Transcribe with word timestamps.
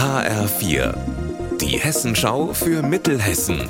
HR4, 0.00 0.94
die 1.60 1.78
Hessenschau 1.78 2.54
für 2.54 2.82
Mittelhessen. 2.82 3.68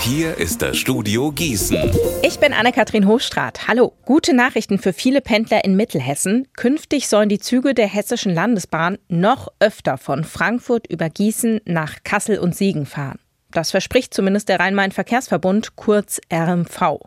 Hier 0.00 0.36
ist 0.36 0.60
das 0.60 0.76
Studio 0.76 1.32
Gießen. 1.32 1.90
Ich 2.22 2.38
bin 2.38 2.52
Anne-Kathrin 2.52 3.06
Hochstrat. 3.06 3.68
Hallo. 3.68 3.94
Gute 4.04 4.34
Nachrichten 4.36 4.78
für 4.78 4.92
viele 4.92 5.22
Pendler 5.22 5.64
in 5.64 5.76
Mittelhessen. 5.76 6.46
Künftig 6.58 7.08
sollen 7.08 7.30
die 7.30 7.38
Züge 7.38 7.72
der 7.72 7.86
Hessischen 7.86 8.34
Landesbahn 8.34 8.98
noch 9.08 9.48
öfter 9.60 9.96
von 9.96 10.24
Frankfurt 10.24 10.86
über 10.86 11.08
Gießen 11.08 11.62
nach 11.64 12.02
Kassel 12.04 12.38
und 12.38 12.54
Siegen 12.54 12.84
fahren. 12.84 13.18
Das 13.50 13.70
verspricht 13.70 14.12
zumindest 14.12 14.50
der 14.50 14.60
Rhein-Main-Verkehrsverbund, 14.60 15.74
kurz 15.74 16.20
RMV. 16.30 16.98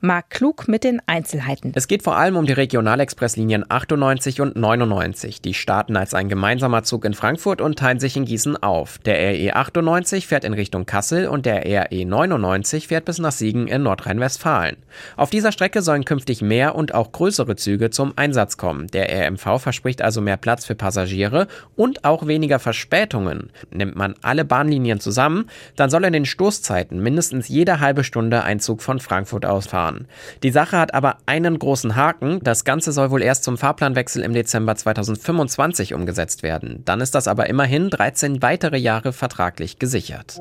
Marc 0.00 0.30
Klug 0.30 0.66
mit 0.66 0.82
den 0.82 1.02
Einzelheiten. 1.04 1.72
Es 1.74 1.88
geht 1.88 2.02
vor 2.02 2.16
allem 2.16 2.36
um 2.36 2.46
die 2.46 2.54
Regionalexpresslinien 2.54 3.66
98 3.68 4.40
und 4.40 4.56
99. 4.56 5.42
Die 5.42 5.52
starten 5.52 5.98
als 5.98 6.14
ein 6.14 6.30
gemeinsamer 6.30 6.84
Zug 6.84 7.04
in 7.04 7.12
Frankfurt 7.12 7.60
und 7.60 7.78
teilen 7.78 8.00
sich 8.00 8.16
in 8.16 8.24
Gießen 8.24 8.56
auf. 8.62 8.96
Der 9.00 9.18
RE 9.18 9.54
98 9.54 10.26
fährt 10.26 10.44
in 10.44 10.54
Richtung 10.54 10.86
Kassel 10.86 11.28
und 11.28 11.44
der 11.44 11.66
RE 11.66 12.06
99 12.06 12.88
fährt 12.88 13.04
bis 13.04 13.18
nach 13.18 13.32
Siegen 13.32 13.68
in 13.68 13.82
Nordrhein-Westfalen. 13.82 14.78
Auf 15.18 15.28
dieser 15.28 15.52
Strecke 15.52 15.82
sollen 15.82 16.06
künftig 16.06 16.40
mehr 16.40 16.76
und 16.76 16.94
auch 16.94 17.12
größere 17.12 17.56
Züge 17.56 17.90
zum 17.90 18.14
Einsatz 18.16 18.56
kommen. 18.56 18.86
Der 18.86 19.10
RMV 19.26 19.60
verspricht 19.60 20.00
also 20.00 20.22
mehr 20.22 20.38
Platz 20.38 20.64
für 20.64 20.74
Passagiere 20.74 21.46
und 21.76 22.06
auch 22.06 22.26
weniger 22.26 22.58
Verspätungen. 22.58 23.50
Nimmt 23.70 23.96
man 23.96 24.14
alle 24.22 24.46
Bahnlinien 24.46 24.98
zusammen, 24.98 25.50
dann 25.76 25.89
dann 25.90 26.02
soll 26.02 26.06
in 26.06 26.12
den 26.12 26.24
Stoßzeiten 26.24 27.02
mindestens 27.02 27.48
jede 27.48 27.80
halbe 27.80 28.04
Stunde 28.04 28.44
ein 28.44 28.60
Zug 28.60 28.80
von 28.80 29.00
Frankfurt 29.00 29.44
aus 29.44 29.66
fahren. 29.66 30.06
Die 30.44 30.52
Sache 30.52 30.78
hat 30.78 30.94
aber 30.94 31.16
einen 31.26 31.58
großen 31.58 31.96
Haken. 31.96 32.38
Das 32.44 32.64
Ganze 32.64 32.92
soll 32.92 33.10
wohl 33.10 33.22
erst 33.22 33.42
zum 33.42 33.58
Fahrplanwechsel 33.58 34.22
im 34.22 34.32
Dezember 34.32 34.76
2025 34.76 35.92
umgesetzt 35.94 36.44
werden. 36.44 36.82
Dann 36.84 37.00
ist 37.00 37.16
das 37.16 37.26
aber 37.26 37.48
immerhin 37.48 37.90
13 37.90 38.40
weitere 38.40 38.76
Jahre 38.76 39.12
vertraglich 39.12 39.80
gesichert. 39.80 40.38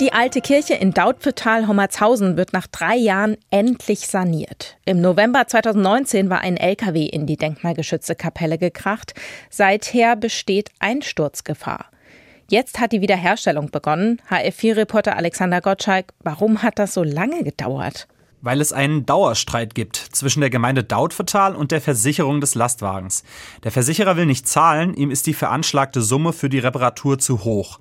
Die 0.00 0.12
alte 0.12 0.40
Kirche 0.40 0.74
in 0.74 0.92
Dautphetal-Hommertshausen 0.92 2.36
wird 2.36 2.52
nach 2.52 2.68
drei 2.68 2.94
Jahren 2.94 3.36
endlich 3.50 4.06
saniert. 4.06 4.76
Im 4.84 5.00
November 5.00 5.48
2019 5.48 6.30
war 6.30 6.40
ein 6.40 6.56
LKW 6.56 7.04
in 7.04 7.26
die 7.26 7.36
denkmalgeschützte 7.36 8.14
Kapelle 8.14 8.58
gekracht. 8.58 9.12
Seither 9.50 10.14
besteht 10.14 10.70
Einsturzgefahr. 10.78 11.90
Jetzt 12.50 12.80
hat 12.80 12.90
die 12.90 13.00
Wiederherstellung 13.00 13.70
begonnen. 13.70 14.20
HF4-Reporter 14.28 15.16
Alexander 15.16 15.60
Gottschalk, 15.60 16.06
warum 16.24 16.64
hat 16.64 16.80
das 16.80 16.94
so 16.94 17.04
lange 17.04 17.44
gedauert? 17.44 18.08
Weil 18.42 18.60
es 18.60 18.72
einen 18.72 19.04
Dauerstreit 19.04 19.74
gibt 19.74 19.96
zwischen 19.96 20.40
der 20.40 20.50
Gemeinde 20.50 20.82
Dautphetal 20.82 21.54
und 21.54 21.72
der 21.72 21.80
Versicherung 21.80 22.40
des 22.40 22.54
Lastwagens. 22.54 23.22
Der 23.64 23.70
Versicherer 23.70 24.16
will 24.16 24.26
nicht 24.26 24.48
zahlen, 24.48 24.94
ihm 24.94 25.10
ist 25.10 25.26
die 25.26 25.34
veranschlagte 25.34 26.00
Summe 26.00 26.32
für 26.32 26.48
die 26.48 26.58
Reparatur 26.58 27.18
zu 27.18 27.44
hoch. 27.44 27.78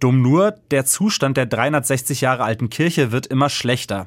Dumm 0.00 0.20
nur, 0.20 0.54
der 0.70 0.84
Zustand 0.84 1.36
der 1.36 1.46
360 1.46 2.20
Jahre 2.20 2.44
alten 2.44 2.68
Kirche 2.68 3.12
wird 3.12 3.26
immer 3.26 3.48
schlechter. 3.48 4.06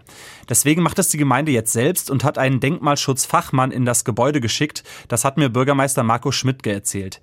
Deswegen 0.49 0.83
macht 0.83 0.99
es 0.99 1.09
die 1.09 1.17
Gemeinde 1.17 1.51
jetzt 1.51 1.73
selbst 1.73 2.11
und 2.11 2.23
hat 2.23 2.37
einen 2.37 2.59
Denkmalschutzfachmann 2.59 3.71
in 3.71 3.85
das 3.85 4.05
Gebäude 4.05 4.41
geschickt. 4.41 4.83
Das 5.07 5.25
hat 5.25 5.37
mir 5.37 5.49
Bürgermeister 5.49 6.03
Marco 6.03 6.31
Schmidtke 6.31 6.71
erzählt. 6.71 7.21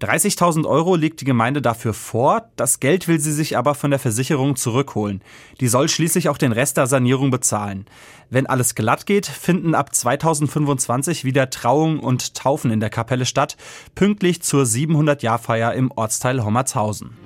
30.000 0.00 0.66
Euro 0.66 0.96
legt 0.96 1.20
die 1.20 1.24
Gemeinde 1.24 1.62
dafür 1.62 1.94
vor. 1.94 2.50
Das 2.56 2.80
Geld 2.80 3.08
will 3.08 3.20
sie 3.20 3.32
sich 3.32 3.56
aber 3.56 3.74
von 3.74 3.90
der 3.90 4.00
Versicherung 4.00 4.56
zurückholen. 4.56 5.22
Die 5.60 5.68
soll 5.68 5.88
schließlich 5.88 6.28
auch 6.28 6.38
den 6.38 6.52
Rest 6.52 6.76
der 6.76 6.86
Sanierung 6.86 7.30
bezahlen. 7.30 7.86
Wenn 8.30 8.46
alles 8.46 8.74
glatt 8.74 9.06
geht, 9.06 9.26
finden 9.26 9.74
ab 9.74 9.94
2025 9.94 11.24
wieder 11.24 11.50
Trauungen 11.50 12.00
und 12.00 12.34
Taufen 12.34 12.70
in 12.70 12.80
der 12.80 12.90
Kapelle 12.90 13.26
statt, 13.26 13.56
pünktlich 13.94 14.42
zur 14.42 14.64
700-Jahr-Feier 14.64 15.74
im 15.74 15.90
Ortsteil 15.90 16.44
Hommertshausen. 16.44 17.16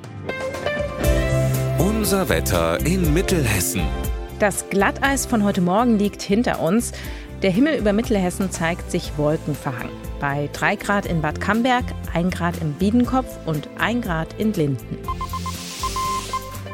Unser 1.78 2.28
Wetter 2.28 2.84
in 2.84 3.14
Mittelhessen. 3.14 3.82
Das 4.38 4.68
Glatteis 4.68 5.26
von 5.26 5.44
heute 5.44 5.60
Morgen 5.60 5.98
liegt 5.98 6.22
hinter 6.22 6.60
uns. 6.60 6.92
Der 7.42 7.50
Himmel 7.50 7.78
über 7.78 7.92
Mittelhessen 7.92 8.50
zeigt 8.50 8.90
sich 8.90 9.12
wolkenverhangen. 9.16 9.92
Bei 10.20 10.48
3 10.52 10.76
Grad 10.76 11.06
in 11.06 11.20
Bad 11.20 11.40
Camberg, 11.40 11.84
1 12.14 12.34
Grad 12.34 12.60
im 12.60 12.72
Biedenkopf 12.72 13.28
und 13.46 13.68
1 13.78 14.04
Grad 14.04 14.32
in 14.38 14.52
Linden. 14.54 14.98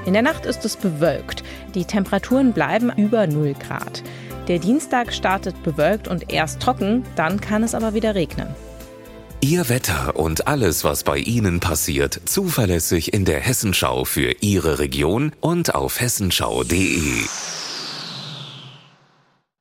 In 0.04 0.12
der 0.14 0.22
Nacht 0.22 0.46
ist 0.46 0.64
es 0.64 0.76
bewölkt. 0.76 1.44
Die 1.74 1.84
Temperaturen 1.84 2.52
bleiben 2.52 2.92
über 2.96 3.26
0 3.26 3.54
Grad. 3.54 4.02
Der 4.48 4.58
Dienstag 4.58 5.12
startet 5.12 5.62
bewölkt 5.62 6.08
und 6.08 6.32
erst 6.32 6.60
trocken, 6.60 7.04
dann 7.14 7.40
kann 7.40 7.62
es 7.62 7.74
aber 7.74 7.94
wieder 7.94 8.14
regnen. 8.14 8.48
Ihr 9.40 9.68
Wetter 9.68 10.16
und 10.16 10.46
alles, 10.46 10.84
was 10.84 11.02
bei 11.02 11.18
Ihnen 11.18 11.58
passiert, 11.58 12.20
zuverlässig 12.26 13.12
in 13.12 13.24
der 13.24 13.40
Hessenschau 13.40 14.04
für 14.04 14.36
Ihre 14.40 14.78
Region 14.78 15.32
und 15.40 15.74
auf 15.74 16.00
hessenschau.de. 16.00 17.24